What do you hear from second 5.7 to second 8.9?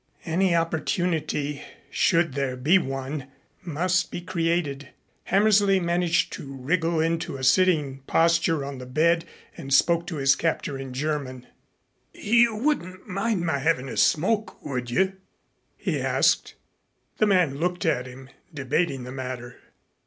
managed to wriggle into a sitting posture on the